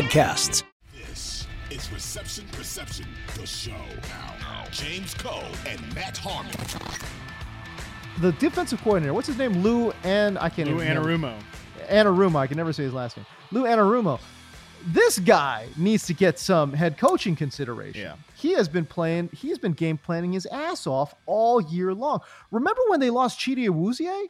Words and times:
podcasts. 0.00 0.62
This 0.94 1.46
is 1.70 1.92
Reception 1.92 2.46
Perception, 2.52 3.06
the 3.38 3.46
show. 3.46 3.72
Now, 4.38 4.64
James 4.70 5.12
Koh 5.12 5.44
and 5.66 5.94
Matt 5.94 6.16
Harmon. 6.16 6.52
The 8.20 8.32
defensive 8.32 8.80
coordinator, 8.82 9.12
what's 9.12 9.26
his 9.26 9.36
name? 9.36 9.62
Lou 9.62 9.92
and 10.02 10.38
I 10.38 10.48
can't 10.48 10.70
Lou 10.70 10.82
even 10.82 10.96
Anarumo. 10.96 11.38
Anarumo. 11.88 12.36
I 12.36 12.46
can 12.46 12.56
never 12.56 12.72
say 12.72 12.84
his 12.84 12.94
last 12.94 13.18
name. 13.18 13.26
Lou 13.50 13.64
Anarumo. 13.64 14.18
This 14.86 15.18
guy 15.18 15.68
needs 15.76 16.06
to 16.06 16.14
get 16.14 16.38
some 16.38 16.72
head 16.72 16.96
coaching 16.96 17.36
consideration. 17.36 18.00
Yeah. 18.00 18.14
He 18.36 18.52
has 18.52 18.70
been 18.70 18.86
playing, 18.86 19.28
he 19.34 19.50
has 19.50 19.58
been 19.58 19.72
game 19.72 19.98
planning 19.98 20.32
his 20.32 20.46
ass 20.46 20.86
off 20.86 21.14
all 21.26 21.60
year 21.60 21.92
long. 21.92 22.20
Remember 22.50 22.80
when 22.88 23.00
they 23.00 23.10
lost 23.10 23.38
Chidi 23.38 23.68
Awuzie? 23.68 24.28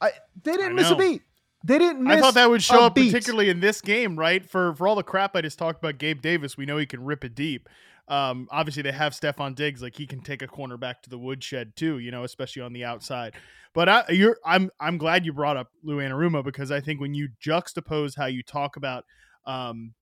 I 0.00 0.10
they 0.42 0.52
didn't 0.52 0.72
I 0.72 0.74
miss 0.74 0.90
a 0.90 0.96
beat. 0.96 1.22
They 1.64 1.78
didn't 1.78 2.02
miss 2.02 2.18
I 2.18 2.20
thought 2.20 2.34
that 2.34 2.50
would 2.50 2.62
show 2.62 2.84
up 2.84 2.94
beat. 2.94 3.12
particularly 3.12 3.48
in 3.48 3.60
this 3.60 3.80
game, 3.80 4.18
right? 4.18 4.48
For 4.48 4.74
for 4.74 4.88
all 4.88 4.94
the 4.94 5.02
crap 5.02 5.36
I 5.36 5.42
just 5.42 5.58
talked 5.58 5.78
about 5.78 5.98
Gabe 5.98 6.20
Davis, 6.20 6.56
we 6.56 6.66
know 6.66 6.76
he 6.76 6.86
can 6.86 7.04
rip 7.04 7.24
it 7.24 7.34
deep. 7.34 7.68
Um, 8.08 8.48
obviously 8.50 8.82
they 8.82 8.92
have 8.92 9.12
Stefon 9.12 9.54
Diggs, 9.54 9.80
like 9.80 9.96
he 9.96 10.06
can 10.06 10.20
take 10.20 10.42
a 10.42 10.48
corner 10.48 10.76
back 10.76 11.02
to 11.02 11.10
the 11.10 11.18
woodshed 11.18 11.76
too, 11.76 11.98
you 11.98 12.10
know, 12.10 12.24
especially 12.24 12.62
on 12.62 12.72
the 12.72 12.84
outside. 12.84 13.34
But 13.74 13.88
I, 13.88 14.04
you're, 14.10 14.36
I'm, 14.44 14.70
I'm 14.80 14.98
glad 14.98 15.24
you 15.24 15.32
brought 15.32 15.56
up 15.56 15.70
Lou 15.82 15.98
Anarumo 15.98 16.44
because 16.44 16.70
I 16.70 16.80
think 16.80 17.00
when 17.00 17.14
you 17.14 17.28
juxtapose 17.40 18.16
how 18.16 18.26
you 18.26 18.42
talk 18.42 18.76
about 18.76 19.04
um, 19.46 19.94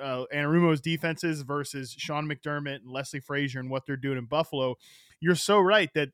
uh, 0.00 0.24
Anarumo's 0.34 0.80
defenses 0.80 1.42
versus 1.42 1.94
Sean 1.96 2.28
McDermott 2.28 2.82
and 2.82 2.90
Leslie 2.90 3.20
Frazier 3.20 3.60
and 3.60 3.70
what 3.70 3.86
they're 3.86 3.96
doing 3.96 4.18
in 4.18 4.26
Buffalo, 4.26 4.74
you're 5.20 5.36
so 5.36 5.60
right 5.60 5.90
that 5.94 6.10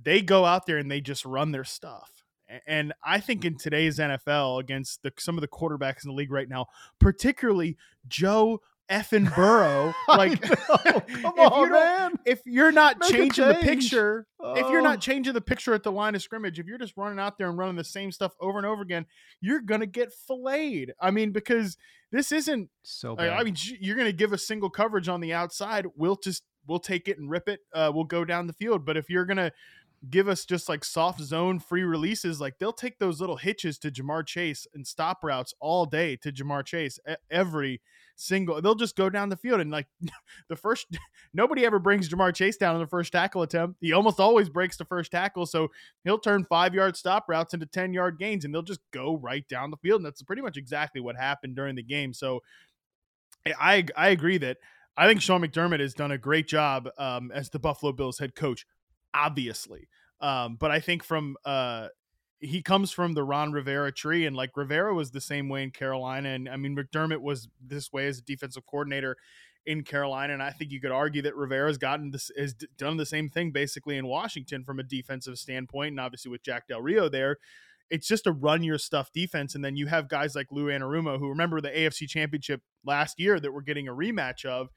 they 0.00 0.22
go 0.22 0.44
out 0.44 0.66
there 0.66 0.78
and 0.78 0.90
they 0.90 1.00
just 1.00 1.24
run 1.24 1.50
their 1.52 1.64
stuff. 1.64 2.24
And 2.66 2.92
I 3.04 3.20
think 3.20 3.44
in 3.44 3.56
today's 3.58 3.98
NFL, 3.98 4.60
against 4.60 5.02
the, 5.02 5.12
some 5.18 5.36
of 5.36 5.42
the 5.42 5.48
quarterbacks 5.48 6.04
in 6.04 6.08
the 6.10 6.14
league 6.14 6.32
right 6.32 6.48
now, 6.48 6.66
particularly 6.98 7.76
Joe 8.06 8.60
effing 8.90 9.34
Burrow, 9.36 9.92
like 10.08 10.42
know. 10.42 10.56
Come 10.66 11.34
if 11.36 11.52
on, 11.52 11.70
man. 11.72 12.12
If 12.24 12.40
you're 12.46 12.72
not 12.72 12.98
Make 13.00 13.10
changing 13.10 13.46
the 13.46 13.54
change. 13.54 13.66
picture, 13.66 14.26
if 14.40 14.70
you're 14.70 14.80
Oh. 14.80 14.84
not 14.84 15.00
changing 15.02 15.34
the 15.34 15.42
picture 15.42 15.74
at 15.74 15.82
the 15.82 15.92
line 15.92 16.14
of 16.14 16.22
scrimmage, 16.22 16.58
if 16.58 16.66
you're 16.66 16.78
just 16.78 16.96
running 16.96 17.18
out 17.18 17.36
there 17.36 17.50
and 17.50 17.58
running 17.58 17.76
the 17.76 17.84
same 17.84 18.10
stuff 18.10 18.32
over 18.40 18.56
and 18.56 18.66
over 18.66 18.80
again, 18.80 19.04
you're 19.42 19.60
gonna 19.60 19.84
get 19.86 20.12
filleted. 20.12 20.92
I 21.00 21.10
mean, 21.10 21.32
because 21.32 21.76
this 22.10 22.32
isn't 22.32 22.70
So 22.82 23.12
I, 23.12 23.16
bad. 23.28 23.40
I 23.40 23.44
mean, 23.44 23.56
you're 23.80 23.96
going 23.96 24.06
to 24.08 24.14
give 24.14 24.32
a 24.32 24.38
single 24.38 24.70
coverage 24.70 25.08
on 25.10 25.20
the 25.20 25.34
outside. 25.34 25.84
We'll 25.94 26.16
just 26.16 26.42
we'll 26.66 26.78
take 26.78 27.06
it 27.06 27.18
and 27.18 27.28
rip 27.30 27.50
it. 27.50 27.60
Uh, 27.74 27.90
we'll 27.94 28.04
go 28.04 28.24
down 28.24 28.46
the 28.46 28.54
field. 28.54 28.86
But 28.86 28.96
if 28.96 29.10
you're 29.10 29.26
going 29.26 29.36
to 29.36 29.52
give 30.08 30.28
us 30.28 30.44
just 30.44 30.68
like 30.68 30.84
soft 30.84 31.20
zone 31.20 31.58
free 31.58 31.82
releases, 31.82 32.40
like 32.40 32.58
they'll 32.58 32.72
take 32.72 32.98
those 32.98 33.20
little 33.20 33.36
hitches 33.36 33.78
to 33.78 33.90
Ja'Marr 33.90 34.26
Chase 34.26 34.66
and 34.74 34.86
stop 34.86 35.24
routes 35.24 35.54
all 35.60 35.86
day 35.86 36.16
to 36.16 36.30
Ja'Marr 36.30 36.64
Chase 36.64 36.98
every 37.30 37.80
single. 38.16 38.60
They'll 38.62 38.74
just 38.74 38.96
go 38.96 39.10
down 39.10 39.28
the 39.28 39.36
field 39.36 39.60
and 39.60 39.70
like 39.70 39.86
the 40.48 40.56
first. 40.56 40.86
Nobody 41.34 41.64
ever 41.64 41.78
brings 41.78 42.08
Ja'Marr 42.08 42.34
Chase 42.34 42.56
down 42.56 42.74
on 42.74 42.80
the 42.80 42.86
first 42.86 43.12
tackle 43.12 43.42
attempt. 43.42 43.78
He 43.80 43.92
almost 43.92 44.20
always 44.20 44.48
breaks 44.48 44.76
the 44.76 44.84
first 44.84 45.10
tackle, 45.10 45.46
so 45.46 45.68
he'll 46.04 46.18
turn 46.18 46.44
five 46.44 46.74
yard 46.74 46.96
stop 46.96 47.26
routes 47.28 47.54
into 47.54 47.66
ten 47.66 47.92
yard 47.92 48.18
gains, 48.18 48.44
and 48.44 48.54
they'll 48.54 48.62
just 48.62 48.80
go 48.92 49.16
right 49.16 49.46
down 49.48 49.70
the 49.70 49.76
field. 49.78 50.00
And 50.00 50.06
that's 50.06 50.22
pretty 50.22 50.42
much 50.42 50.56
exactly 50.56 51.00
what 51.00 51.16
happened 51.16 51.56
during 51.56 51.74
the 51.74 51.82
game. 51.82 52.12
So 52.12 52.40
I 53.46 53.84
I 53.96 54.08
agree 54.08 54.38
that 54.38 54.58
I 54.96 55.06
think 55.06 55.22
Sean 55.22 55.42
McDermott 55.42 55.78
has 55.78 55.94
done 55.94 56.10
a 56.10 56.18
great 56.18 56.48
job 56.48 56.88
um, 56.98 57.30
as 57.32 57.50
the 57.50 57.60
Buffalo 57.60 57.92
Bills 57.92 58.18
head 58.18 58.34
coach, 58.34 58.66
obviously. 59.14 59.88
Um, 60.20 60.56
but 60.56 60.70
I 60.70 60.80
think 60.80 61.04
from 61.04 61.36
uh, 61.44 61.88
he 62.40 62.62
comes 62.62 62.92
from 62.92 63.14
the 63.14 63.24
Ron 63.24 63.52
Rivera 63.52 63.92
tree, 63.92 64.26
and 64.26 64.36
like 64.36 64.56
Rivera 64.56 64.94
was 64.94 65.10
the 65.10 65.20
same 65.20 65.48
way 65.48 65.62
in 65.62 65.70
Carolina, 65.70 66.30
and 66.30 66.48
I 66.48 66.56
mean 66.56 66.76
McDermott 66.76 67.20
was 67.20 67.48
this 67.60 67.92
way 67.92 68.06
as 68.06 68.18
a 68.18 68.22
defensive 68.22 68.66
coordinator 68.66 69.16
in 69.66 69.82
Carolina, 69.82 70.32
and 70.32 70.42
I 70.42 70.50
think 70.50 70.70
you 70.70 70.80
could 70.80 70.92
argue 70.92 71.22
that 71.22 71.36
Rivera's 71.36 71.78
gotten 71.78 72.10
this 72.10 72.30
has 72.38 72.54
done 72.54 72.96
the 72.96 73.06
same 73.06 73.28
thing 73.28 73.50
basically 73.50 73.96
in 73.96 74.06
Washington 74.06 74.64
from 74.64 74.78
a 74.78 74.84
defensive 74.84 75.38
standpoint, 75.38 75.92
and 75.92 76.00
obviously 76.00 76.30
with 76.30 76.42
Jack 76.42 76.68
Del 76.68 76.80
Rio 76.80 77.08
there. 77.08 77.36
It's 77.90 78.06
just 78.06 78.26
a 78.26 78.32
run 78.32 78.62
your 78.62 78.78
stuff 78.78 79.10
defense, 79.12 79.54
and 79.54 79.64
then 79.64 79.76
you 79.76 79.86
have 79.86 80.08
guys 80.08 80.34
like 80.34 80.48
Lou 80.50 80.66
Anarumo, 80.66 81.18
who 81.18 81.28
remember 81.28 81.60
the 81.60 81.70
AFC 81.70 82.06
Championship 82.06 82.60
last 82.84 83.18
year 83.18 83.40
that 83.40 83.52
we're 83.52 83.62
getting 83.62 83.88
a 83.88 83.94
rematch 83.94 84.44
of. 84.44 84.68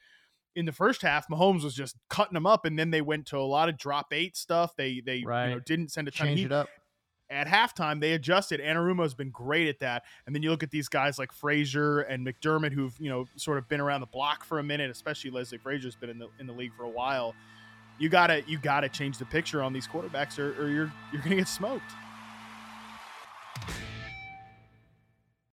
In 0.55 0.65
the 0.65 0.71
first 0.71 1.01
half, 1.01 1.27
Mahomes 1.29 1.63
was 1.63 1.73
just 1.73 1.95
cutting 2.09 2.33
them 2.33 2.45
up, 2.45 2.65
and 2.65 2.77
then 2.77 2.91
they 2.91 3.01
went 3.01 3.25
to 3.27 3.37
a 3.37 3.39
lot 3.39 3.69
of 3.69 3.77
drop 3.77 4.07
eight 4.11 4.35
stuff. 4.35 4.75
They 4.75 4.99
they 4.99 5.17
you 5.17 5.25
know, 5.27 5.59
didn't 5.65 5.91
send 5.91 6.07
a 6.07 6.11
ton. 6.11 6.27
Change 6.27 6.39
He- 6.39 6.45
it 6.45 6.51
up. 6.51 6.67
at 7.29 7.47
halftime 7.47 8.01
they 8.01 8.11
adjusted. 8.11 8.59
Anarumo's 8.59 9.13
been 9.13 9.29
great 9.29 9.69
at 9.69 9.79
that. 9.79 10.03
And 10.25 10.35
then 10.35 10.43
you 10.43 10.49
look 10.49 10.63
at 10.63 10.71
these 10.71 10.89
guys 10.89 11.17
like 11.17 11.31
Frazier 11.31 12.01
and 12.01 12.27
McDermott 12.27 12.73
who've, 12.73 12.93
you 12.99 13.09
know, 13.09 13.25
sort 13.37 13.57
of 13.57 13.69
been 13.69 13.79
around 13.79 14.01
the 14.01 14.07
block 14.07 14.43
for 14.43 14.59
a 14.59 14.63
minute, 14.63 14.91
especially 14.91 15.31
Leslie 15.31 15.57
Frazier's 15.57 15.95
been 15.95 16.09
in 16.09 16.19
the 16.19 16.27
in 16.39 16.47
the 16.47 16.51
league 16.53 16.73
for 16.75 16.83
a 16.83 16.89
while. 16.89 17.33
You 17.99 18.09
gotta 18.09 18.43
you 18.47 18.57
gotta 18.57 18.89
change 18.89 19.17
the 19.17 19.25
picture 19.25 19.61
on 19.63 19.71
these 19.71 19.87
quarterbacks 19.87 20.39
or, 20.39 20.61
or 20.61 20.67
you're 20.69 20.91
you're 21.13 21.21
gonna 21.21 21.37
get 21.37 21.47
smoked. 21.47 21.91